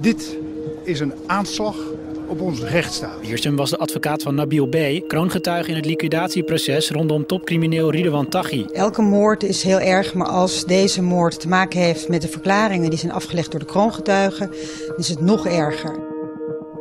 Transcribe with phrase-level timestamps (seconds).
[0.00, 0.38] Dit
[0.84, 1.76] is een aanslag
[2.26, 3.20] op onze rechtsstaat.
[3.20, 8.64] Wiersum was de advocaat van Nabil B., kroongetuige in het liquidatieproces rondom topcrimineel Ridwan Taghi.
[8.72, 12.90] Elke moord is heel erg, maar als deze moord te maken heeft met de verklaringen
[12.90, 14.50] die zijn afgelegd door de kroongetuigen,
[14.96, 16.00] is het nog erger.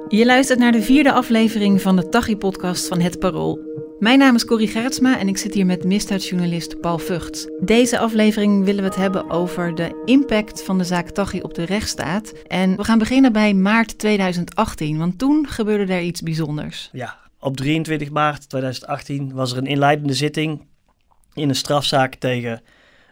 [0.07, 3.59] Je luistert naar de vierde aflevering van de Taghi-podcast van Het Parool.
[4.01, 7.47] Mijn naam is Corrie Gertsma en ik zit hier met misdaadjournalist Paul Vugts.
[7.59, 11.63] Deze aflevering willen we het hebben over de impact van de zaak Taghi op de
[11.63, 12.33] rechtsstaat.
[12.47, 16.89] En we gaan beginnen bij maart 2018, want toen gebeurde er iets bijzonders.
[16.91, 20.65] Ja, op 23 maart 2018 was er een inleidende zitting
[21.33, 22.61] in een strafzaak tegen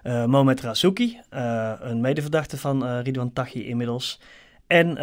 [0.03, 4.19] uh, Mohamed Razouki, uh, een medeverdachte van uh, Ridwan Taghi inmiddels,
[4.67, 4.97] en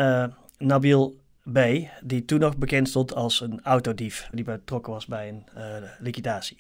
[0.59, 1.17] Nabil
[1.53, 1.59] B,
[2.03, 5.65] die toen nog bekend stond als een autodief die betrokken was bij een uh,
[5.99, 6.59] liquidatie.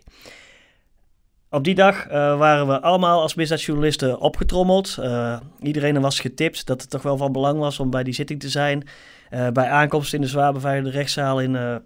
[1.51, 4.97] Op die dag uh, waren we allemaal als misdaadjournalisten opgetrommeld.
[5.01, 8.41] Uh, iedereen was getipt dat het toch wel van belang was om bij die zitting
[8.41, 8.89] te zijn.
[9.53, 11.83] bij aankomst in de zwaar beveiligde rechtszaal in,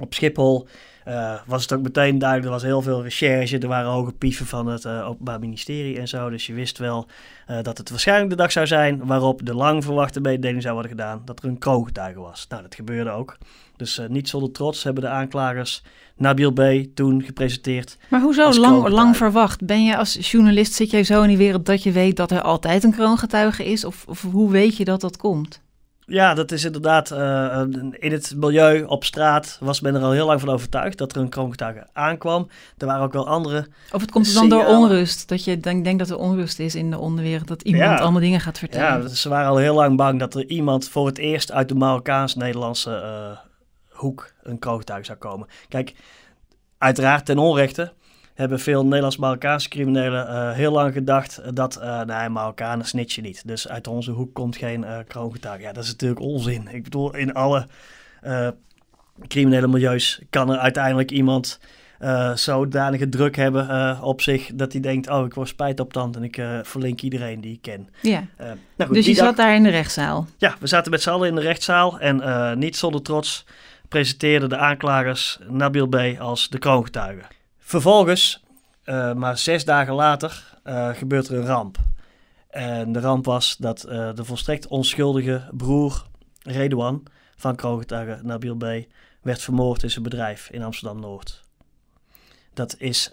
[0.00, 0.68] op Schiphol
[1.08, 2.46] uh, was het ook meteen duidelijk.
[2.48, 3.58] Er was heel veel recherche.
[3.58, 6.30] Er waren hoge pieven van het uh, Openbaar Ministerie en zo.
[6.30, 7.06] Dus je wist wel
[7.50, 10.90] uh, dat het waarschijnlijk de dag zou zijn waarop de lang verwachte mededeling zou worden
[10.90, 12.46] gedaan dat er een kroongetuige was.
[12.48, 13.36] Nou, dat gebeurde ook.
[13.76, 15.82] Dus niet zonder trots hebben de aanklagers
[16.16, 16.60] Nabil B.
[16.94, 17.98] toen gepresenteerd.
[18.08, 19.66] Maar hoezo lang, lang verwacht?
[19.66, 22.42] Ben je als journalist, zit jij zo in die wereld dat je weet dat er
[22.42, 23.84] altijd een kroongetuige is?
[23.84, 25.60] Of, of hoe weet je dat dat komt?
[26.10, 27.10] Ja, dat is inderdaad.
[27.10, 31.14] Uh, in het milieu op straat was men er al heel lang van overtuigd dat
[31.14, 32.48] er een kroongetuige aankwam.
[32.78, 33.66] Er waren ook wel andere.
[33.92, 35.28] Of het komt dan door onrust.
[35.28, 37.48] Dat je denk, denkt dat er onrust is in de onderwereld.
[37.48, 37.98] Dat iemand ja.
[37.98, 39.02] allemaal dingen gaat vertellen.
[39.02, 41.74] Ja, ze waren al heel lang bang dat er iemand voor het eerst uit de
[41.74, 43.38] Marokkaans-Nederlandse uh,
[43.88, 45.48] hoek een kroongetuige zou komen.
[45.68, 45.94] Kijk,
[46.78, 47.92] uiteraard ten onrechte
[48.40, 53.46] hebben veel Nederlands-Marokkaanse criminelen uh, heel lang gedacht dat, uh, nee, Marokkanen snitchen niet.
[53.46, 55.62] Dus uit onze hoek komt geen uh, kroongetuige.
[55.62, 56.68] Ja, dat is natuurlijk onzin.
[56.68, 57.66] Ik bedoel, in alle
[59.28, 61.60] criminele milieus kan er uiteindelijk iemand
[62.34, 66.22] zodanige druk hebben op zich dat hij denkt, oh, ik word spijt op tand en
[66.22, 67.88] ik verlink iedereen die ik ken.
[68.02, 70.26] Ja, nou goed, dus je zat daar in de rechtszaal?
[70.38, 73.46] Ja, we zaten met z'n allen in de rechtszaal en niet zonder trots
[73.88, 75.96] presenteerden de aanklagers Nabil B.
[76.18, 77.22] als de kroongetuige.
[77.70, 78.44] Vervolgens,
[78.84, 81.78] uh, maar zes dagen later, uh, gebeurt er een ramp.
[82.48, 86.06] En de ramp was dat uh, de volstrekt onschuldige broer
[86.42, 87.02] Redouan
[87.36, 88.64] van kroongetuige Nabil B.
[89.22, 91.44] werd vermoord in zijn bedrijf in Amsterdam-Noord.
[92.54, 93.10] Dat is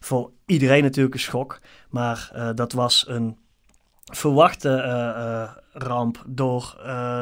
[0.00, 3.38] voor iedereen natuurlijk een schok, maar dat was een
[4.12, 4.80] verwachte
[5.72, 6.76] ramp door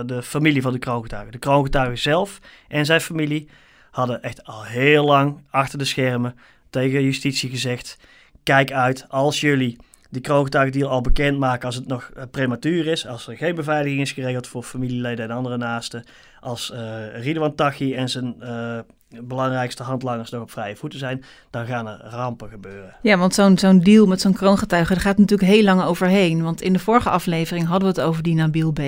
[0.07, 1.31] de familie van de kroongetuige.
[1.31, 2.39] De kroongetuige zelf
[2.69, 3.49] en zijn familie
[3.95, 6.37] hadden echt al heel lang achter de schermen
[6.71, 7.99] tegen justitie gezegd:
[8.43, 9.77] kijk uit, als jullie
[10.11, 14.01] die kroongetuigendeal al bekend maken als het nog uh, prematuur is, als er geen beveiliging
[14.01, 16.05] is geregeld voor familieleden en andere naasten,
[16.41, 18.79] als uh, Ridwan Taghi en zijn uh,
[19.23, 22.97] belangrijkste handlangers nog op vrije voeten zijn, dan gaan er rampen gebeuren.
[23.03, 26.43] Ja, want zo'n zo'n deal met zo'n kroongetuige, daar gaat natuurlijk heel lang overheen.
[26.43, 28.81] Want in de vorige aflevering hadden we het over die Nabil B.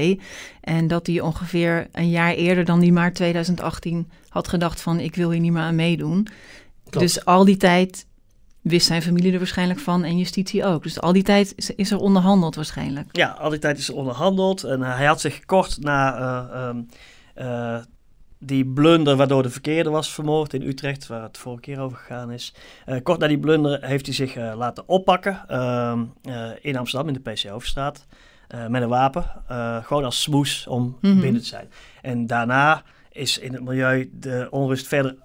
[0.61, 5.15] En dat hij ongeveer een jaar eerder dan die maart 2018 had gedacht van ik
[5.15, 6.29] wil hier niet meer aan meedoen.
[6.91, 8.07] Dus al die tijd
[8.61, 10.83] wist zijn familie er waarschijnlijk van en justitie ook.
[10.83, 13.09] Dus al die tijd is er onderhandeld waarschijnlijk.
[13.13, 14.65] Ja, al die tijd is er onderhandeld.
[14.65, 16.89] En hij had zich kort na uh, um,
[17.37, 17.79] uh,
[18.39, 22.31] die blunder waardoor de verkeerde was vermoord in Utrecht, waar het vorige keer over gegaan
[22.31, 22.55] is.
[23.03, 26.05] kort na die blunder heeft hij zich laten oppakken ehm,
[26.61, 28.07] in Amsterdam, in de PC Hoofdstraat.
[28.69, 29.25] met een wapen,
[29.85, 31.21] gewoon als smoes om mm -hmm.
[31.21, 31.71] binnen te zijn.
[32.03, 35.17] En daarna is in het milieu de onrust verder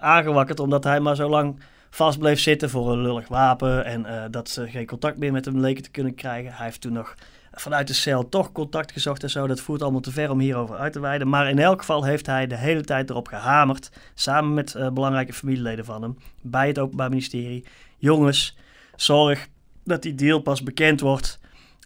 [0.00, 1.60] aangewakkerd omdat hij maar zo lang
[1.90, 5.60] vast bleef zitten voor een lullig wapen en dat ze geen contact meer met hem
[5.60, 6.52] leken te kunnen krijgen.
[6.52, 7.14] Hij heeft toen nog
[7.60, 9.46] vanuit de cel toch contact gezocht en zo.
[9.46, 11.28] Dat voert allemaal te ver om hierover uit te wijden.
[11.28, 15.32] Maar in elk geval heeft hij de hele tijd erop gehamerd, samen met uh, belangrijke
[15.32, 17.64] familieleden van hem, bij het Openbaar Ministerie.
[17.98, 18.56] Jongens,
[18.96, 19.48] zorg
[19.84, 21.38] dat die deal pas bekend wordt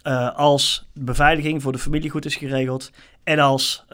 [0.02, 2.90] uh, als beveiliging voor de familie goed is geregeld
[3.24, 3.84] en als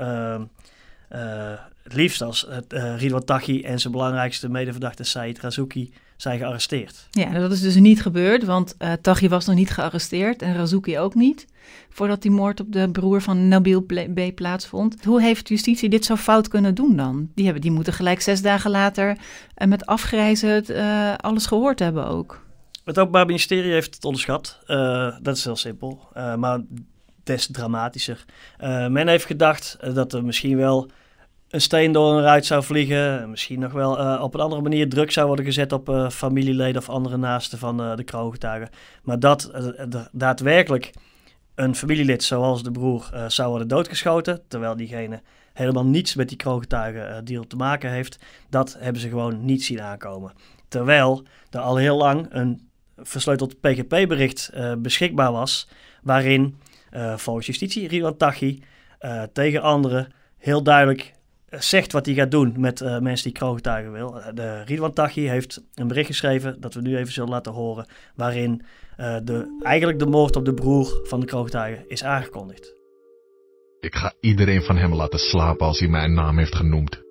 [1.08, 7.08] het liefst als Ridwan Taghi en zijn belangrijkste medeverdachte Said Razouki zijn gearresteerd.
[7.10, 10.98] Ja, dat is dus niet gebeurd, want uh, Taghi was nog niet gearresteerd en Razouki
[10.98, 11.46] ook niet,
[11.90, 14.34] voordat die moord op de broer van Nabil B.
[14.34, 15.04] plaatsvond.
[15.04, 17.30] Hoe heeft justitie dit zo fout kunnen doen dan?
[17.34, 19.16] Die, hebben, die moeten gelijk zes dagen later
[19.56, 22.44] uh, met afgrijzen uh, alles gehoord hebben ook.
[22.84, 24.58] Het Openbaar Ministerie heeft het onderschat.
[25.22, 26.60] dat is heel simpel, maar
[27.24, 28.24] des dramatischer.
[28.88, 30.90] men heeft gedacht dat er misschien wel
[31.50, 33.31] een steen door een ruit zou vliegen.
[33.31, 36.81] Misschien nog wel uh, op een andere manier druk zou worden gezet op uh, familieleden
[36.81, 38.70] of andere naasten van uh, de kroongetuigen.
[39.02, 39.50] Maar dat
[40.12, 40.93] daadwerkelijk
[41.54, 45.22] een familielid zoals de broer zou worden doodgeschoten, terwijl diegene
[45.52, 48.19] helemaal niets met die kroongetuigen deal te maken heeft,
[48.50, 50.32] dat hebben ze gewoon niet zien aankomen.
[50.69, 55.69] Terwijl er al heel lang een versleuteld PGP-bericht beschikbaar was,
[56.02, 56.58] waarin
[57.16, 58.62] volgens justitie Ridwan Taghi
[59.32, 61.14] tegen anderen heel duidelijk
[61.58, 64.18] zegt wat hij gaat doen met uh, mensen die kroongetuigen wil.
[64.18, 67.86] Uh, de Ridwan Taghi heeft een bericht geschreven dat we nu even zullen laten horen,
[68.14, 68.62] waarin
[69.00, 72.74] uh, de, eigenlijk de moord op de broer van de kroongetuigen is aangekondigd.
[73.80, 77.05] Ik ga iedereen van hem laten slapen als hij mijn naam heeft genoemd.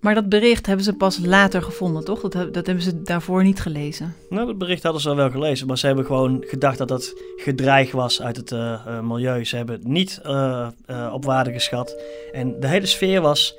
[0.00, 2.20] Maar dat bericht hebben ze pas later gevonden, toch?
[2.20, 4.14] Dat, dat hebben ze daarvoor niet gelezen.
[4.28, 7.92] Nou, dat bericht hadden ze wel gelezen, maar ze hebben gewoon gedacht dat dat gedreig
[7.92, 9.44] was uit het uh, uh, milieu.
[9.44, 10.68] Ze hebben het niet uh,
[11.12, 12.02] op waarde geschat.
[12.32, 13.56] En de hele sfeer was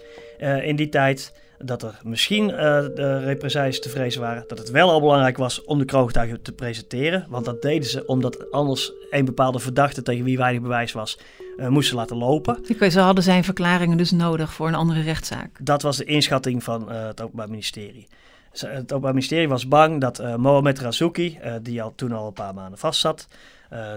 [0.63, 4.43] in die tijd dat er misschien de represailles te vrezen waren.
[4.47, 7.25] Dat het wel al belangrijk was om de kroongetuigen te presenteren.
[7.29, 11.19] Want dat deden ze omdat anders een bepaalde verdachte tegen wie weinig bewijs was,
[11.57, 12.57] uh, moesten laten lopen.
[12.91, 15.49] Ze hadden zijn verklaringen dus nodig voor een andere rechtszaak.
[15.61, 18.07] Dat was de inschatting van uh, het Openbaar Ministerie.
[18.51, 22.53] Het Openbaar Ministerie was bang dat uh, Mohamed Razouki, die al toen al een paar
[22.53, 23.27] maanden vastzat,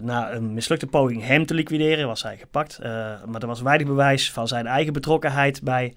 [0.01, 2.79] na een mislukte poging hem te liquideren, was hij gepakt.
[3.27, 5.95] maar er was weinig bewijs van zijn eigen betrokkenheid bij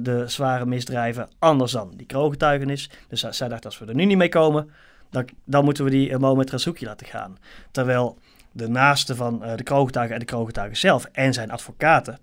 [0.00, 2.90] de zware misdrijven, anders dan die kroongetuigenis.
[3.08, 4.70] Dus zij dacht, als we er nu niet mee komen,
[5.10, 7.36] dan, dan moeten we die Mohamed Razouki laten gaan.
[7.70, 8.18] Terwijl
[8.52, 12.18] de naasten van uh, de kroongetuigen en de kroongetuigen zelf en zijn advocaten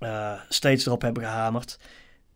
[0.00, 1.78] uh, steeds erop hebben gehamerd.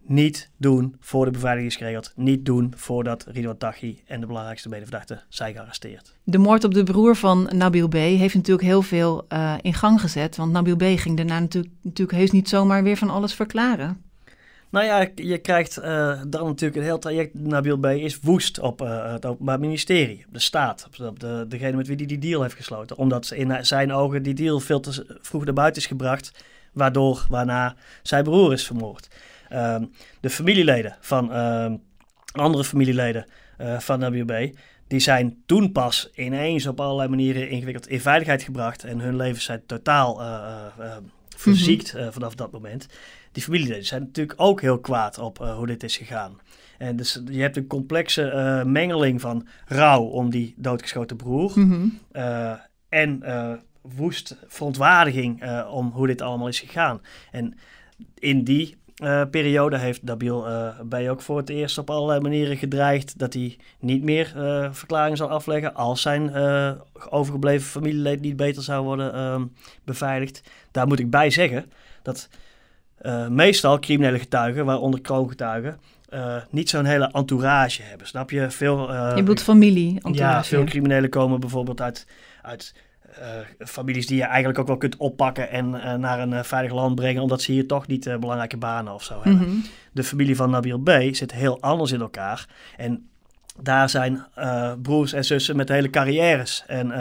[0.06, 2.12] Niet doen voor de beveiliging is geregeld.
[2.16, 6.14] Niet doen voordat Ridwan Taghi en de belangrijkste medeverdachten zijn gearresteerd.
[6.24, 7.92] De moord op de broer van Nabil B.
[7.92, 10.36] heeft natuurlijk heel veel uh, in gang gezet.
[10.36, 10.82] Want Nabil B.
[10.82, 14.03] ging daarna natuurlijk, natuurlijk heus niet zomaar weer van alles verklaren.
[14.74, 17.34] Nou ja, je krijgt uh, dan natuurlijk het hele traject.
[17.34, 17.86] Nabil B.
[17.86, 21.96] is woest op uh, het Openbaar Ministerie, op de staat, op de, degene met wie
[21.96, 22.96] hij die deal heeft gesloten.
[22.96, 27.74] Omdat in zijn ogen die deal veel te vroeg naar buiten is gebracht, waardoor, waarna
[28.02, 29.08] zijn broer is vermoord.
[29.52, 29.76] Uh,
[30.20, 31.76] de familieleden van ehm,
[32.32, 33.26] andere familieleden
[33.60, 34.56] uh, van Nabil B.
[34.86, 38.84] Die zijn toen pas ineens op allerlei manieren ingewikkeld in veiligheid gebracht.
[38.84, 40.22] En hun levens zijn totaal
[41.36, 42.12] verziekt mm -hmm.
[42.12, 42.86] vanaf dat moment
[43.32, 46.40] die familieleden zijn natuurlijk ook heel kwaad op uh, hoe dit is gegaan.
[46.78, 51.52] En dus je hebt een complexe uh, mengeling van rouw om die doodgeschoten broer.
[51.54, 51.98] Mm -hmm.
[52.12, 52.52] uh,
[52.88, 53.22] en
[53.82, 57.00] woest verontwaardiging om hoe dit allemaal is gegaan.
[57.30, 57.54] En
[58.18, 58.76] in die
[59.30, 60.46] periode heeft Nabil
[60.84, 64.32] bij ook voor het eerst op allerlei manieren gedreigd dat hij niet meer
[64.72, 66.32] verklaringen zal afleggen als zijn
[67.10, 69.44] overgebleven familielid niet beter zou worden ehm,
[69.84, 70.42] beveiligd.
[70.70, 72.28] Daar moet ik bij zeggen dat
[73.02, 75.80] uh, meestal criminele getuigen, waaronder kroongetuigen,
[76.10, 78.06] uh, niet zo'n hele entourage hebben.
[78.06, 78.50] Snap je?
[78.50, 79.94] Veel, uh, je bedoelt familie?
[79.94, 80.34] Entourage.
[80.34, 82.06] Ja, veel criminelen komen bijvoorbeeld uit,
[82.42, 82.74] uit
[83.58, 85.70] families die je eigenlijk ook wel kunt oppakken en
[86.00, 89.32] naar een veilig land brengen, omdat ze hier toch niet belangrijke banen of zo hebben.
[89.32, 89.64] Mm -hmm.
[89.92, 90.90] De familie van Nabil B.
[91.10, 92.48] zit heel anders in elkaar.
[92.76, 93.08] En
[93.60, 94.26] daar zijn
[94.82, 96.64] broers en zussen met hele carrières.
[96.66, 96.92] En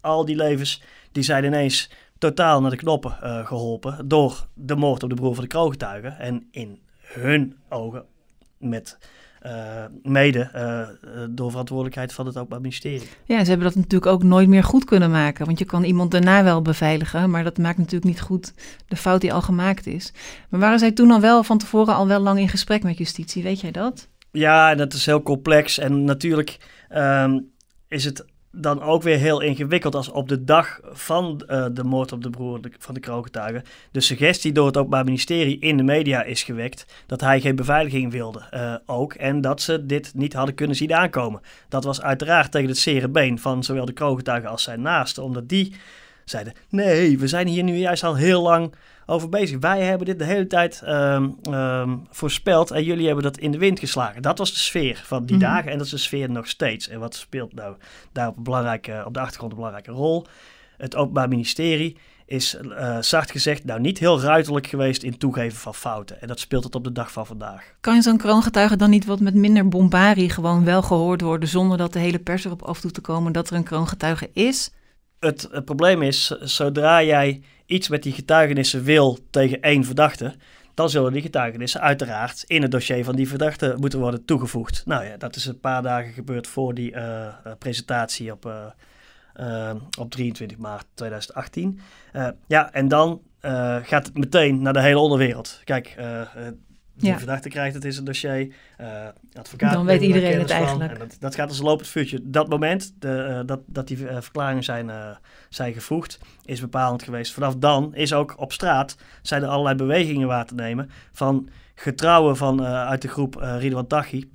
[0.00, 0.82] al die levens,
[1.12, 5.34] die zijn ineens totaal naar de knoppen uh, geholpen door de moord op de broer
[5.34, 6.18] van de kroongetuigen.
[6.18, 8.04] En in hun ogen
[8.58, 8.98] met
[9.46, 9.52] uh,
[10.02, 10.88] mede uh,
[11.30, 13.08] door verantwoordelijkheid van het Openbaar Ministerie.
[13.24, 15.46] Ja, ze hebben dat natuurlijk ook nooit meer goed kunnen maken.
[15.46, 18.54] Want je kan iemand daarna wel beveiligen, maar dat maakt natuurlijk niet goed
[18.88, 20.12] de fout die al gemaakt is.
[20.48, 23.42] Maar waren zij toen al wel van tevoren al wel lang in gesprek met justitie?
[23.42, 24.08] Weet jij dat?
[24.30, 25.78] Ja, dat is heel complex.
[25.78, 26.58] En natuurlijk
[26.94, 27.50] um,
[27.88, 28.24] is het
[28.58, 32.30] dan ook weer heel ingewikkeld als op de dag van uh, de moord op de
[32.30, 36.86] broer van de kroongetuigen de suggestie door het Openbaar Ministerie in de media is gewekt
[37.06, 40.94] dat hij geen beveiliging wilde uh, ook en dat ze dit niet hadden kunnen zien
[40.94, 41.40] aankomen.
[41.68, 45.48] Dat was uiteraard tegen het zere been van zowel de kroongetuigen als zijn naasten, omdat
[45.48, 45.74] die
[46.30, 48.74] zeiden nee, we zijn hier nu juist al heel lang
[49.06, 49.58] over bezig.
[49.60, 53.58] Wij hebben dit de hele tijd um, um, voorspeld en jullie hebben dat in de
[53.58, 54.22] wind geslagen.
[54.22, 55.40] Dat was de sfeer van die mm.
[55.42, 56.88] dagen en dat is de sfeer nog steeds.
[56.88, 57.76] En wat speelt nou
[58.12, 60.26] daar op, belangrijke, op de achtergrond een belangrijke rol?
[60.76, 65.74] Het Openbaar Ministerie is uh, zacht gezegd nou niet heel ruiterlijk geweest in toegeven van
[65.74, 66.20] fouten.
[66.20, 67.74] En dat speelt het op de dag van vandaag.
[67.80, 71.92] Kan zo'n kroongetuige dan niet wat met minder bombarie gewoon wel gehoord worden zonder dat
[71.92, 74.70] de hele pers erop af toe te komen dat er een kroongetuige is?
[75.20, 80.34] Het, probleem is, zodra jij iets met die getuigenissen wil tegen één verdachte,
[80.74, 84.82] dan zullen die getuigenissen uiteraard in het dossier van die verdachte moeten worden toegevoegd.
[84.86, 87.26] Nou ja, dat is een paar dagen gebeurd voor die uh,
[87.58, 88.46] presentatie op,
[89.38, 91.80] uh, op 23 maart 2018.
[92.46, 93.20] ja, en dan
[93.82, 95.60] gaat het meteen naar de hele onderwereld.
[95.64, 95.96] Kijk,
[96.96, 97.18] die Ja.
[97.18, 99.72] verdachte krijgt het in zijn dossier, eh advocaat.
[99.72, 100.92] Dan weet er iedereen het eigenlijk.
[100.92, 102.20] En dat, dat gaat als een lopend vuurtje.
[102.22, 104.90] Dat moment de, eh, dat, dat die eh, verklaringen zijn,
[105.48, 107.32] zijn gevoegd, is bepalend geweest.
[107.32, 112.36] Vanaf dan is ook op straat zijn er allerlei bewegingen waar te nemen van getrouwen
[112.36, 114.30] van, uit de groep eh Ridwan Taghi,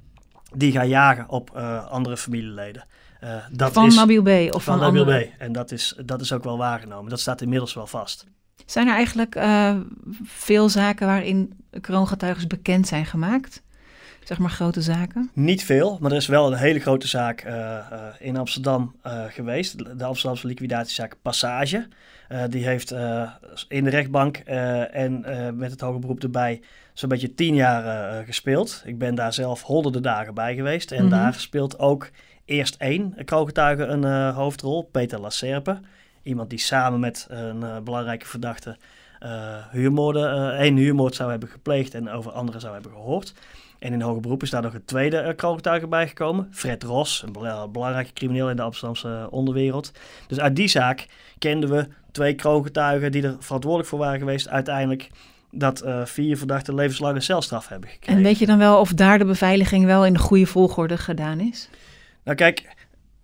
[0.55, 1.49] die gaan jagen op
[1.89, 2.85] andere familieleden.
[3.51, 4.53] Dat van is Nabil B.
[4.53, 5.05] of van, van Nabil.
[5.25, 5.29] B.
[5.37, 7.09] En dat is, dat is ook wel waargenomen.
[7.09, 8.25] Dat staat inmiddels wel vast.
[8.65, 9.75] Zijn er eigenlijk eh,
[10.23, 13.61] veel zaken waarin kroongetuigen bekend zijn gemaakt?
[14.23, 15.29] Zeg maar grote zaken.
[15.33, 17.83] Niet veel, maar er is wel een hele grote zaak eh, eh,
[18.19, 18.95] in Amsterdam
[19.29, 19.97] geweest.
[19.97, 21.87] De Amsterdamse liquidatiezaak Passage.
[22.49, 22.91] Die heeft
[23.67, 25.25] in de rechtbank en
[25.55, 26.61] met het hoger beroep erbij
[26.93, 28.81] zo'n beetje tien jaar gespeeld.
[28.85, 30.91] Ik ben daar zelf honderden dagen bij geweest.
[30.91, 31.09] En Mhm.
[31.09, 32.09] daar speelt ook
[32.45, 35.79] eerst één kroongetuige een hoofdrol, Peter Lacerpe.
[36.23, 38.77] Iemand die samen met een eh, belangrijke verdachte
[39.19, 43.33] eh huurmoorden, eh, één huurmoord zou hebben gepleegd en over anderen zou hebben gehoord.
[43.81, 46.47] En in hoger beroep is daar nog een tweede uh, kroongetuige bijgekomen.
[46.51, 49.91] Fred Ros, een bela- belangrijke crimineel in de Amsterdamse eh, onderwereld.
[50.27, 51.05] Dus uit die zaak
[51.37, 54.49] kenden we twee kroongetuigen die er verantwoordelijk voor waren geweest.
[54.49, 55.09] Uiteindelijk
[55.51, 58.17] dat eh, vier verdachten levenslange celstraf hebben gekregen.
[58.17, 61.39] En weet je dan wel of daar de beveiliging wel in de goede volgorde gedaan
[61.39, 61.69] is?
[62.23, 62.75] Nou kijk,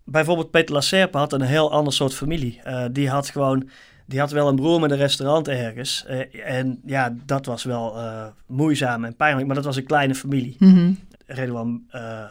[0.10, 2.60] bijvoorbeeld Peter Lacerpe had een heel ander soort familie.
[2.64, 3.70] Eh, die had gewoon,
[4.06, 6.06] die had wel een broer met een restaurant ergens.
[6.06, 10.16] Eh, en ja, dat was wel eh, moeizaam en pijnlijk, maar dat was een kleine
[10.16, 10.58] familie.
[11.26, 12.24] Redouan eh,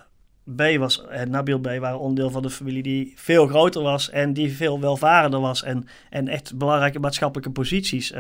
[0.57, 4.33] B was en Nabil B waren onderdeel van de familie die veel groter was en
[4.33, 8.13] die veel welvarender was en, en echt belangrijke maatschappelijke posities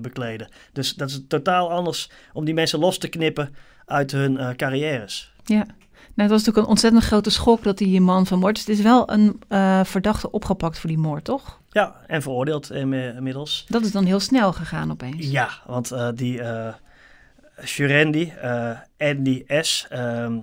[0.00, 0.48] bekleden.
[0.72, 3.54] Dus dat is totaal anders om die mensen los te knippen
[3.84, 5.32] uit hun carrières.
[5.44, 5.66] Ja.
[6.14, 8.66] Nou, het was natuurlijk een ontzettend grote schok dat die man vermoord is.
[8.66, 11.60] Het is wel een eh, verdachte opgepakt voor die moord, toch?
[11.70, 13.66] Ja, en veroordeeld inmi- inmiddels.
[13.68, 15.30] Dat is dan heel snel gegaan opeens.
[15.30, 16.40] Ja, want eh, die
[17.64, 20.38] Jurendi, eh, Andy S., ehm,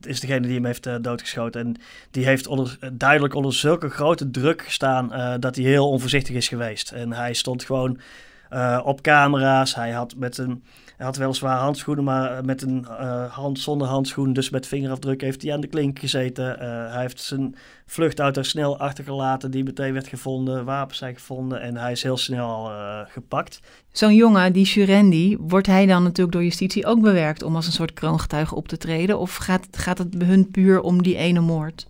[0.00, 1.60] is degene die hem heeft doodgeschoten.
[1.60, 1.76] En
[2.10, 6.92] die heeft onder, duidelijk onder zulke grote druk gestaan dat hij heel onvoorzichtig is geweest.
[6.92, 7.98] En hij stond gewoon
[8.48, 9.74] eh, op camera's.
[9.74, 10.62] Hij had, met een,
[10.96, 15.42] hij had weliswaar handschoenen, maar met een eh, hand zonder handschoen, dus met vingerafdruk, heeft
[15.42, 16.60] hij aan de klink gezeten.
[16.60, 17.54] Eh, hij heeft zijn
[17.86, 20.64] vluchtauto snel achtergelaten, die meteen werd gevonden.
[20.64, 23.60] Wapens zijn gevonden en hij is heel snel eh, gepakt.
[23.92, 27.72] Zo'n jongen, die Surendi, wordt hij dan natuurlijk door justitie ook bewerkt om als een
[27.72, 29.18] soort kroongetuige op te treden?
[29.18, 31.86] Of gaat, gaat het bij hun puur om die ene moord?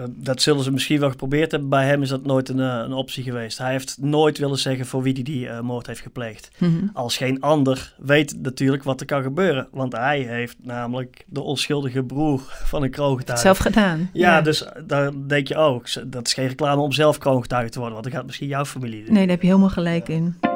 [0.00, 1.68] Uh, dat zullen ze misschien wel geprobeerd hebben.
[1.68, 3.58] Bij hem is dat nooit een, uh, een optie geweest.
[3.58, 6.50] Hij heeft nooit willen zeggen voor wie hij die uh, moord heeft gepleegd.
[6.58, 6.90] Mm -hmm.
[6.92, 9.68] Als geen ander weet natuurlijk wat er kan gebeuren.
[9.72, 13.42] Want hij heeft namelijk de onschuldige broer van een kroongetuige.
[13.42, 14.10] Zelf gedaan.
[14.12, 17.70] Ja, ja, dus dan denk je ook, oh, dat is geen reclame om zelf kroongetuige
[17.70, 17.96] te worden.
[17.96, 19.12] Want dan gaat misschien jouw familie doen.
[19.12, 20.49] Nee, daar heb je helemaal gelijk in.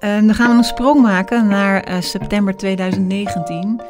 [0.00, 3.80] Uh, dan gaan we een sprong maken naar uh, september 2019.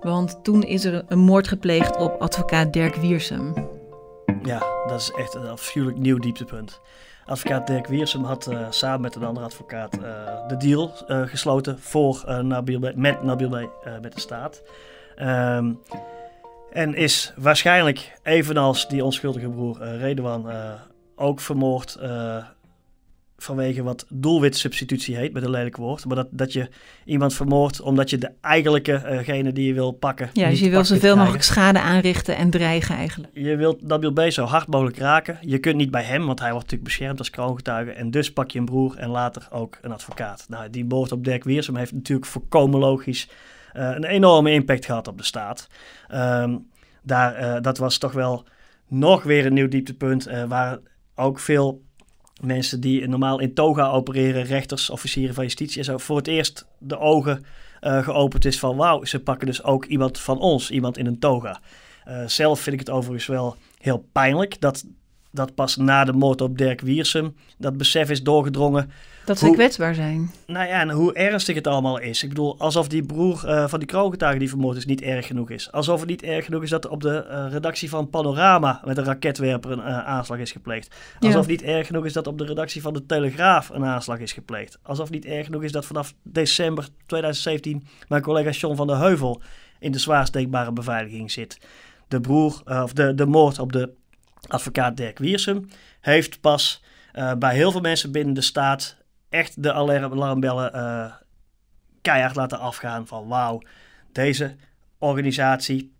[0.00, 3.54] Want toen is er een moord gepleegd op advocaat Dirk Wiersum.
[4.42, 6.80] Ja, dat is echt een afschuwelijk nieuw dieptepunt.
[7.24, 9.92] Advocaat Dirk Wiersum had uh, samen met een andere advocaat
[10.48, 13.48] de deal gesloten voor, Nabil met Nabil
[14.02, 14.62] met de staat.
[15.22, 15.80] Um,
[16.72, 20.46] en is waarschijnlijk, evenals die onschuldige broer Redouan,
[21.16, 21.98] ook vermoord
[23.36, 26.04] vanwege wat doelwitsubstitutie heet, met een lelijk woord.
[26.04, 26.68] Maar dat, dat je
[27.04, 30.30] iemand vermoordt omdat je de eigenlijkegene uh die je wil pakken.
[30.32, 33.32] Ja, dus je wil zoveel mogelijk schade aanrichten en dreigen eigenlijk.
[33.34, 35.38] Je wilt Nabil B zo hard mogelijk raken.
[35.40, 37.90] Je kunt niet bij hem, want hij wordt natuurlijk beschermd als kroongetuige.
[37.90, 40.46] En dus pak je een broer en later ook een advocaat.
[40.48, 43.28] Nou, die moord op Dirk Wiersum heeft natuurlijk voorkomen logisch
[43.74, 45.68] uh, een enorme impact gehad op de staat.
[46.14, 46.70] Um,
[47.02, 48.44] daar, uh, dat was toch wel
[48.88, 50.78] nog weer een nieuw dieptepunt, uh, waar
[51.14, 51.84] ook veel
[52.42, 56.66] mensen die normaal in toga opereren, rechters, officieren van justitie en zo, voor het eerst
[56.78, 57.44] de ogen
[57.80, 61.18] uh, geopend is van wauw, ze pakken dus ook iemand van ons, iemand in een
[61.18, 61.60] toga.
[62.08, 64.84] Uh, zelf vind ik het overigens wel heel pijnlijk dat,
[65.30, 68.90] dat pas na de moord op Dirk Wiersum dat besef is doorgedrongen.
[69.26, 70.30] Dat ze hoe, kwetsbaar zijn.
[70.46, 72.22] Nou ja, en hoe ernstig het allemaal is.
[72.22, 75.50] Ik bedoel, alsof die broer uh, van die kroongetuige die vermoord is niet erg genoeg
[75.50, 75.72] is.
[75.72, 78.96] Alsof het niet erg genoeg is dat er op de uh, redactie van Panorama met
[78.96, 80.94] een raketwerper een uh, aanslag is gepleegd.
[81.20, 81.50] Alsof ja.
[81.50, 84.78] niet erg genoeg is dat op de redactie van de Telegraaf een aanslag is gepleegd.
[84.82, 88.98] Alsof het niet erg genoeg is dat vanaf december 2017 mijn collega John van der
[88.98, 89.40] Heuvel
[89.78, 91.58] in de zwaarst denkbare beveiliging zit.
[92.08, 93.90] De broer, of de, de moord op de
[94.48, 95.68] advocaat Dirk Wiersum
[96.00, 96.82] heeft pas
[97.38, 98.96] bij heel veel mensen binnen de staat
[99.28, 101.12] echt de alarmbellen uh,
[102.02, 103.62] keihard laten afgaan van wauw,
[104.12, 104.54] deze
[104.98, 105.94] organisatie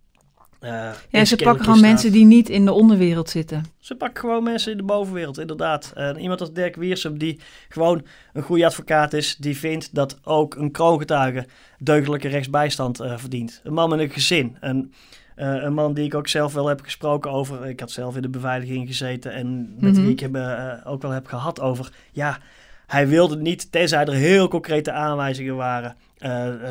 [0.60, 3.64] Uh, ja, ze pakken gewoon mensen die niet in de onderwereld zitten.
[3.78, 5.92] Ze pakken gewoon mensen in de bovenwereld, inderdaad.
[5.96, 8.02] Uh, iemand als Dirk Wiersum, die gewoon
[8.32, 11.46] een goede advocaat is, die vindt dat ook een kroongetuige
[11.78, 13.60] deugdelijke rechtsbijstand uh, verdient.
[13.64, 14.56] Een man met een gezin.
[14.60, 14.92] Een,
[15.34, 17.66] een man die ik ook zelf wel heb gesproken over.
[17.66, 20.02] Ik had zelf in de beveiliging gezeten en met mm -hmm.
[20.02, 20.36] wie ik heb,
[20.84, 21.92] ook wel heb gehad over.
[22.12, 22.38] Ja,
[22.86, 25.96] hij wilde niet, tenzij er heel concrete aanwijzingen waren,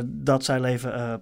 [0.06, 1.22] dat zijn leven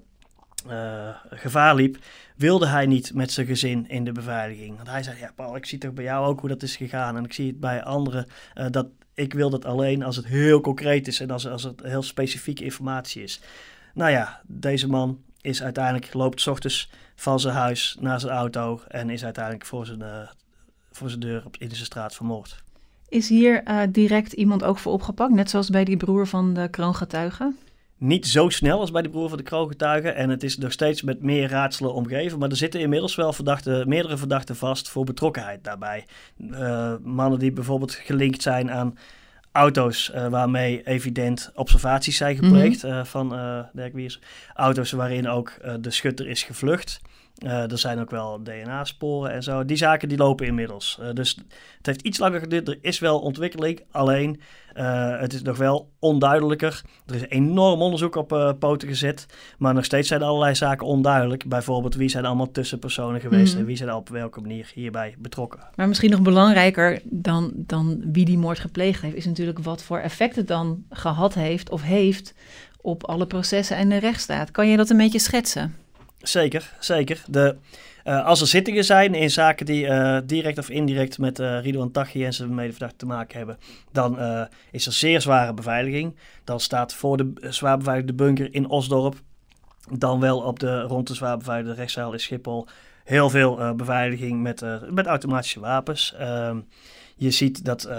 [1.29, 1.97] gevaar liep
[2.35, 4.75] wilde hij niet met zijn gezin in de beveiliging.
[4.75, 7.17] Want hij zei, ja Paul, ik zie toch bij jou ook hoe dat is gegaan.
[7.17, 8.27] En ik zie het bij anderen,
[8.69, 12.01] dat ik wil dat alleen als het heel concreet is en als, als het heel
[12.01, 13.41] specifieke informatie is.
[13.93, 18.81] Nou ja, deze man is uiteindelijk, loopt s ochtends van zijn huis naar zijn auto
[18.87, 20.29] en is uiteindelijk voor zijn,
[20.91, 22.62] voor zijn deur op, in zijn straat vermoord.
[23.13, 26.67] Is hier uh, direct iemand ook voor opgepakt, net zoals bij die broer van de
[26.69, 27.53] kroongetuige?
[27.97, 30.15] niet zo snel als bij de broer van de kroongetuigen.
[30.15, 32.39] En het is nog steeds met meer raadselen omgeven.
[32.39, 36.05] Maar er zitten inmiddels wel verdachte, meerdere verdachten vast voor betrokkenheid daarbij.
[36.37, 38.97] Uh, mannen die bijvoorbeeld gelinkt zijn aan
[39.51, 42.99] auto's uh, waarmee evident observaties zijn gepleegd mm -hmm.
[42.99, 43.29] uh, van
[43.73, 44.19] Dirk Wiers.
[44.53, 47.01] Auto's waarin ook de schutter is gevlucht.
[47.37, 49.65] Uh, er zijn ook wel DNA-sporen en zo.
[49.65, 50.97] Die zaken die lopen inmiddels.
[51.01, 51.35] Uh, dus
[51.77, 52.67] het heeft iets langer geduurd.
[52.67, 53.81] Er is wel ontwikkeling.
[53.91, 54.41] Alleen
[54.75, 56.81] uh, het is nog wel onduidelijker.
[57.05, 59.25] Er is enorm onderzoek op poten gezet.
[59.57, 61.45] Maar nog steeds zijn allerlei zaken onduidelijk.
[61.45, 63.53] Bijvoorbeeld wie zijn allemaal tussenpersonen geweest.
[63.53, 63.59] Mm.
[63.59, 65.59] En wie zijn op welke manier hierbij betrokken.
[65.75, 69.15] Maar misschien nog belangrijker dan, dan wie die moord gepleegd heeft.
[69.15, 72.33] Is natuurlijk wat voor effect het dan gehad heeft of heeft
[72.81, 74.51] op alle processen en de rechtsstaat.
[74.51, 75.82] Kan je dat een beetje schetsen?
[76.23, 77.23] Zeker, zeker.
[77.27, 77.55] De,
[78.05, 81.91] uh, als er zittingen zijn in zaken die uh, direct of indirect met uh, Ridouan
[81.91, 83.57] Taghi en zijn medeverdachte te maken hebben,
[83.91, 84.17] dan
[84.71, 86.15] is er zeer zware beveiliging.
[86.43, 89.15] Dan staat voor de zwaar beveiligde bunker in Osdorp,
[89.91, 92.67] dan wel op de rond de zwaar beveiligde rechtszaal in Schiphol,
[93.03, 96.13] heel veel beveiliging met, met automatische wapens.
[96.17, 96.59] Ehm,
[97.15, 97.89] je ziet dat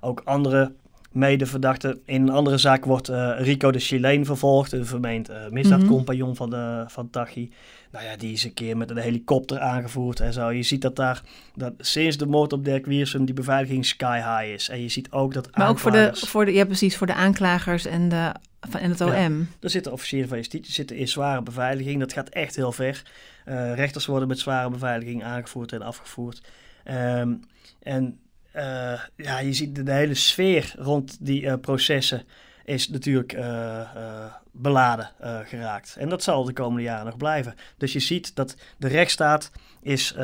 [0.00, 0.72] ook andere
[1.12, 2.00] medeverdachte.
[2.04, 6.36] In een andere zaak wordt uh, Rico de Chileen vervolgd, een vermeend uh, misdaadcompagnon mm
[6.36, 7.52] van, de, van Tachi.
[7.92, 10.50] Nou ja, die is een keer met een helikopter aangevoerd en zo.
[10.50, 11.22] Je ziet dat daar,
[11.54, 14.68] dat sinds de moord op Dirk Wiersum, die beveiliging sky high is.
[14.68, 17.14] En je ziet ook dat Maar ook voor de, voor de, ja precies, voor de
[17.14, 18.32] aanklagers en, de,
[18.78, 19.10] en het OM.
[19.38, 22.00] Ja, er zitten officieren van justitie, zitten in zware beveiliging.
[22.00, 23.02] Dat gaat echt heel ver.
[23.46, 26.40] Uh, rechters worden met zware beveiliging aangevoerd en afgevoerd.
[26.84, 27.40] Um,
[27.82, 28.18] en
[28.56, 32.22] uh, ja, je ziet de, hele sfeer rond die uh, processen
[32.64, 33.80] is natuurlijk uh,
[34.52, 35.10] beladen
[35.44, 35.96] geraakt.
[35.98, 37.54] En dat zal de komende jaren nog blijven.
[37.76, 39.50] Dus je ziet dat de rechtsstaat
[39.82, 40.14] is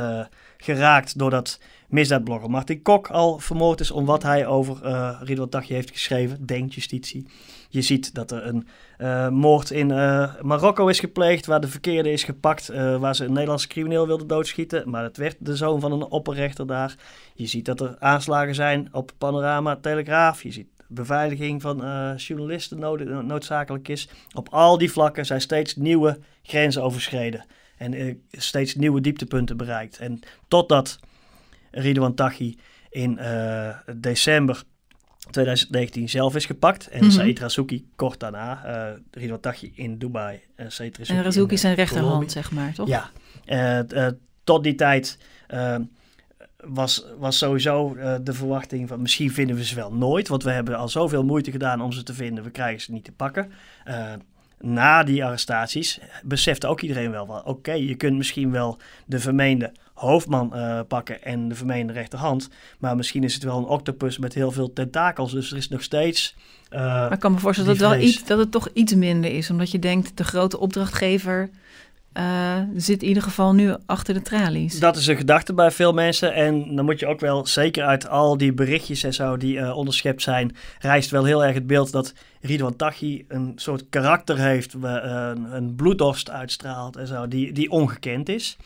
[0.56, 4.78] geraakt doordat misdaadblogger Martin Kok al vermoord is om wat hij over
[5.24, 7.26] Ridwan Taghi heeft geschreven, denkt justitie.
[7.68, 12.10] Je ziet dat er een uh, moord in uh, Marokko is gepleegd, waar de verkeerde
[12.10, 12.66] is gepakt,
[12.98, 16.66] waar ze een Nederlandse crimineel wilden doodschieten, maar het werd de zoon van een opperrechter
[16.66, 16.94] daar.
[17.34, 20.42] Je ziet dat er aanslagen zijn op Panorama Telegraaf.
[20.42, 21.76] Je ziet beveiliging van
[22.16, 24.08] journalisten nood, noodzakelijk is.
[24.34, 29.98] Op al die vlakken zijn steeds nieuwe grenzen overschreden en steeds nieuwe dieptepunten bereikt.
[29.98, 30.98] En totdat
[31.70, 32.58] Ridwan Taghi
[32.90, 33.18] in
[33.96, 34.62] december
[35.30, 36.88] 2019 zelf is gepakt.
[36.88, 37.38] En mm -hmm.
[37.48, 38.62] Said kort daarna.
[38.66, 40.40] Uh, Ridwan Taghi in Dubai.
[40.56, 42.88] Uh, Said Razouki en Razouki is zijn rechterhand, zeg maar, toch?
[42.88, 43.10] Ja.
[44.44, 45.18] tot die tijd
[46.56, 50.28] was, was sowieso de verwachting van misschien vinden we ze wel nooit.
[50.28, 52.44] Want we hebben al zoveel moeite gedaan om ze te vinden.
[52.44, 53.52] We krijgen ze niet te pakken
[54.58, 59.72] na die arrestaties besefte ook iedereen wel van oké, je kunt misschien wel de vermeende
[59.96, 64.34] hoofdman uh, pakken en de vermeende rechterhand, maar misschien is het wel een octopus met
[64.34, 66.34] heel veel tentakels, dus er is nog steeds.
[66.70, 69.50] Uh, maar ik kan me voorstellen dat, wel iets, dat het toch iets minder is,
[69.50, 71.50] omdat je denkt de grote opdrachtgever
[72.18, 74.78] uh, zit in ieder geval nu achter de tralies.
[74.78, 76.34] Dat is een gedachte bij veel mensen.
[76.34, 79.76] En dan moet je ook wel, zeker uit al die berichtjes en zo die uh,
[79.76, 84.74] onderschept zijn, rijst wel heel erg het beeld dat Ridwan Taghi een soort karakter heeft,
[84.74, 88.56] uh, een bloeddorst uitstraalt en zo, die, die ongekend is.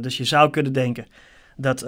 [0.00, 1.06] Dus je zou kunnen denken
[1.56, 1.86] dat,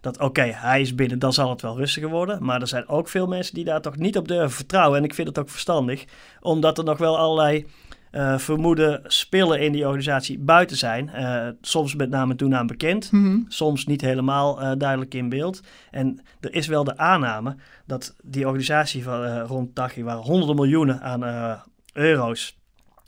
[0.00, 2.44] dat oké, hij is binnen, dan zal het wel rustiger worden.
[2.44, 4.98] Maar er zijn ook veel mensen die daar toch niet op durven vertrouwen.
[4.98, 6.04] En ik vind het ook verstandig,
[6.40, 7.66] omdat er nog wel allerlei
[8.12, 11.10] uh, vermoeden spillen in die organisatie buiten zijn.
[11.14, 13.44] Uh, soms met naam en toenaam bekend, mm -hmm.
[13.48, 15.60] soms niet helemaal uh, duidelijk in beeld.
[15.90, 21.00] En er is wel de aanname dat die organisatie van rond Tachi, waar honderden miljoenen
[21.02, 21.60] aan
[21.92, 22.58] euro's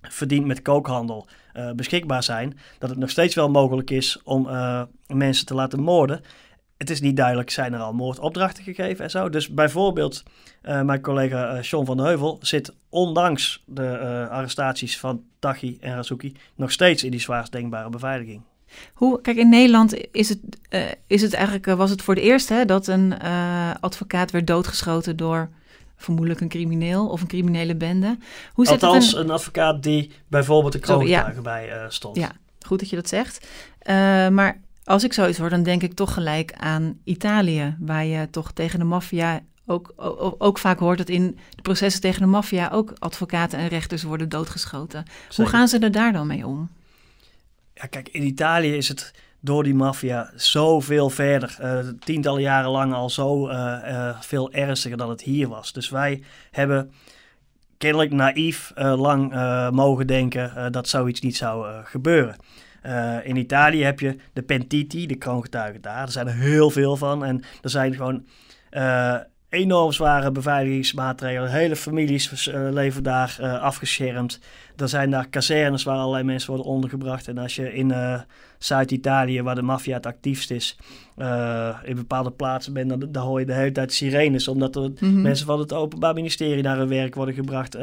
[0.00, 1.28] verdiend met kookhandel
[1.76, 4.48] beschikbaar zijn, dat het nog steeds wel mogelijk is om
[5.06, 6.20] mensen te laten moorden
[6.80, 9.28] het is niet duidelijk, zijn er al moordopdrachten gegeven en zo.
[9.28, 10.22] Dus bijvoorbeeld,
[10.62, 13.98] uh, mijn collega Sean van de Heuvel zit ondanks de
[14.30, 18.42] arrestaties van Tachi en Razouki nog steeds in die zwaarst denkbare beveiliging.
[18.92, 20.38] Hoe, kijk, in Nederland is het,
[21.06, 23.18] is het eigenlijk, was het voor het eerst hè, dat een
[23.80, 25.48] advocaat werd doodgeschoten door
[26.02, 28.18] vermoedelijk een crimineel of een criminele bende.
[28.52, 29.20] Hoe zit Althans, een...
[29.20, 29.30] een...
[29.30, 31.40] advocaat die bijvoorbeeld de kroongetuige ja.
[31.40, 32.16] bij stond.
[32.16, 32.32] Ja,
[32.66, 33.46] goed dat je dat zegt.
[34.32, 38.52] maar als ik zoiets hoor, dan denk ik toch gelijk aan Italië, waar je toch
[38.52, 42.68] tegen de maffia ook, ook, ook, vaak hoort dat in de processen tegen de maffia
[42.72, 45.04] ook advocaten en rechters worden doodgeschoten.
[45.36, 46.70] Hoe gaan ze er daar dan mee om?
[47.74, 51.58] Ja, kijk, in Italië is het door die maffia zoveel verder.
[51.60, 55.72] Uh, tientallen jaren lang al zo uh, uh, veel ernstiger dan het hier was.
[55.72, 56.92] Dus wij hebben
[57.78, 59.32] kennelijk naïef lang
[59.72, 62.36] mogen denken dat zoiets niet zou gebeuren.
[63.22, 66.02] in Italië heb je de pentiti, de kroongetuigen daar.
[66.02, 67.24] Er zijn er heel veel van.
[67.24, 68.26] En er zijn gewoon
[69.50, 71.50] enorm zware beveiligingsmaatregelen.
[71.50, 74.40] Hele families uh, leven daar uh, afgeschermd.
[74.76, 77.28] Er zijn daar kazernes waar allerlei mensen worden ondergebracht.
[77.28, 78.20] En als je in uh,
[78.58, 80.76] Zuid-Italië, waar de maffia het actiefst is,
[81.84, 84.48] in bepaalde plaatsen bent, dan, dan, hoor je de hele tijd sirenes.
[84.48, 85.22] Omdat er mhm.
[85.22, 87.74] mensen van het Openbaar Ministerie naar hun werk worden gebracht,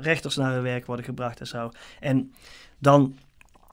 [0.00, 1.70] rechters naar hun werk worden gebracht en zo.
[2.00, 2.32] En
[2.78, 3.14] dan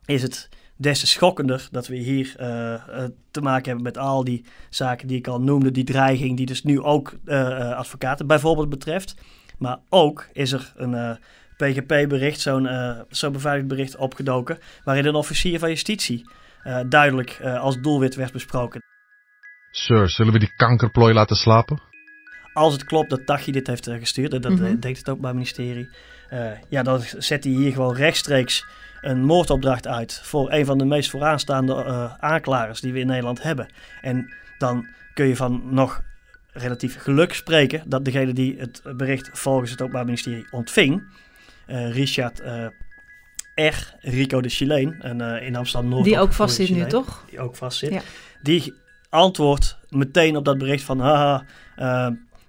[0.06, 0.50] is het
[0.82, 5.18] des te schokkender dat we hier uh, te maken hebben met al die zaken die
[5.18, 5.72] ik al noemde.
[5.72, 9.16] Die dreiging die dus nu ook uh, advocaten bijvoorbeeld betreft.
[9.58, 11.18] Maar ook is er een
[11.58, 12.70] PGP-bericht, zo'n
[13.10, 14.58] zo'n beveiligd bericht opgedoken...
[14.84, 16.30] waarin een officier van justitie
[16.90, 18.82] duidelijk als doelwit werd besproken.
[19.72, 21.89] Sir, zullen we die kankerplooi laten slapen?
[22.54, 24.80] Als het klopt dat Tachi dit heeft gestuurd, en dat mm -hmm.
[24.80, 25.90] denkt het ook bij het ministerie...
[26.70, 28.66] ja, dan zet hij hier gewoon rechtstreeks
[29.02, 33.44] een moordopdracht uit voor een van de meest vooraanstaande uh, aanklagers die we in Nederland
[33.44, 33.68] hebben.
[34.02, 36.04] En dan kun je van nog
[36.52, 41.04] relatief geluk spreken dat degene die het bericht volgens het Openbaar Ministerie ontving,
[41.68, 42.42] uh, Richard
[43.56, 43.96] R.
[44.00, 46.04] Rico de Chileen, en, in Amsterdam-Noord.
[46.04, 47.26] Die ook vastzit nu, toch?
[47.30, 47.92] Die ook vastzit.
[47.92, 48.02] Ja.
[48.42, 48.74] Die
[49.10, 51.46] antwoordt meteen op dat bericht van, haha,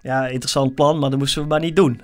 [0.02, 2.00] ja, interessant plan, maar dat moesten we maar niet doen.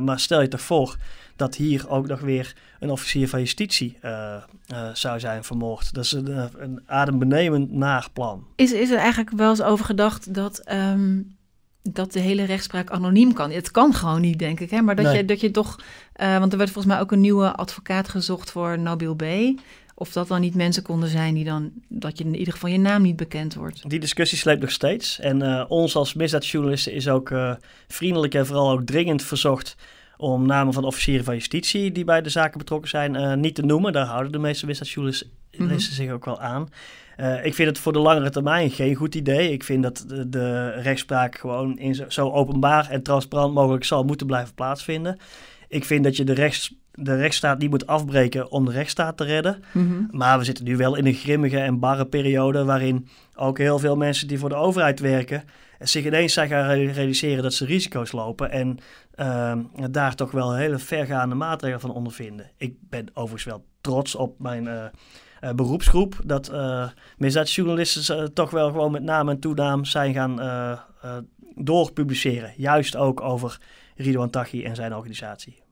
[0.00, 0.96] maar stel je toch voor
[1.36, 4.36] dat hier ook nog weer een officier van justitie uh,
[4.72, 5.94] uh, zou zijn vermoord.
[5.94, 8.46] Dat is een, eh, een adembenemend naar plan.
[8.56, 11.36] Is, is er eigenlijk wel eens over gedacht dat, um,
[11.82, 13.50] dat de hele rechtspraak anoniem kan?
[13.50, 14.70] Het kan gewoon niet, denk ik.
[14.70, 14.80] Hè?
[14.80, 15.16] Maar dat, nee.
[15.16, 15.80] je, dat je toch...
[16.16, 19.24] Uh, want er werd volgens mij ook een nieuwe advocaat gezocht voor Nabil B.,
[19.98, 22.78] of dat dan niet mensen konden zijn die dan, dat je in ieder geval je
[22.78, 23.90] naam niet bekend wordt.
[23.90, 25.18] Die discussie sleept nog steeds.
[25.18, 27.54] En uh, ons als misdaadjournalisten is ook uh,
[27.88, 29.76] vriendelijk en vooral ook dringend verzocht
[30.16, 33.62] om namen van officieren van justitie die bij de zaken betrokken zijn uh, niet te
[33.62, 33.92] noemen.
[33.92, 35.78] Daar houden de meeste misdaadjournalisten mm -hmm.
[35.78, 36.68] zich ook wel aan.
[37.20, 39.52] Uh, ik vind het voor de langere termijn geen goed idee.
[39.52, 44.04] Ik vind dat de, de rechtspraak gewoon in zo, zo, openbaar en transparant mogelijk zal
[44.04, 45.18] moeten blijven plaatsvinden.
[45.68, 49.24] Ik vind dat je de, rechts, de rechtsstaat niet moet afbreken om de rechtsstaat te
[49.24, 49.62] redden.
[49.72, 50.08] Mm -hmm.
[50.10, 53.96] Maar we zitten nu wel in een grimmige en barre periode waarin ook heel veel
[53.96, 55.44] mensen die voor de overheid werken
[55.78, 58.78] zich ineens zijn gaan realiseren dat ze risico's lopen en
[59.16, 59.52] uh,
[59.90, 62.50] daar toch wel hele vergaande maatregelen van ondervinden.
[62.56, 64.84] Ik ben overigens wel trots op mijn uh,
[65.40, 70.40] uh, beroepsgroep, dat uh, misdaadjournalisten toch wel gewoon met naam en toenaam zijn gaan
[71.54, 72.52] doorpubliceren.
[72.56, 73.60] Juist ook over
[73.96, 75.64] Ridouan Taghi en zijn organisatie.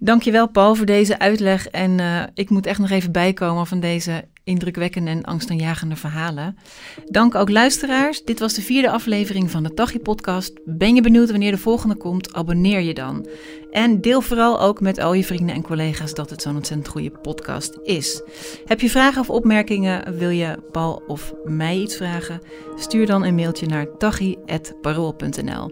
[0.00, 2.00] Dankjewel Paul voor deze uitleg en
[2.34, 6.56] ik moet echt nog even bijkomen van deze indrukwekkende en angstaanjagende verhalen.
[7.04, 8.24] Dank ook luisteraars.
[8.24, 10.60] Dit was de vierde aflevering van de Tachi podcast.
[10.64, 12.34] Ben je benieuwd wanneer de volgende komt?
[12.34, 13.26] Abonneer je dan.
[13.72, 17.10] En deel vooral ook met al je vrienden en collega's dat het zo'n ontzettend goede
[17.10, 18.22] podcast is.
[18.64, 20.18] Heb je vragen of opmerkingen?
[20.18, 22.40] Wil je Paul of mij iets vragen?
[22.76, 25.70] Stuur dan een mailtje naar tachi.parool.nl.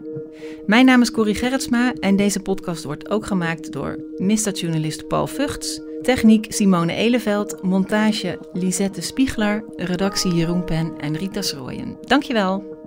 [0.66, 5.80] Mijn naam is Corrie Gerritsma en deze podcast wordt ook gemaakt door misdaadjournalist Paul Vugts
[6.02, 11.96] Techniek Simone Eleveld, montage Lisette Spiegler, redactie Jeroen Pen en Rita Schrooien.
[12.00, 12.79] Dankjewel.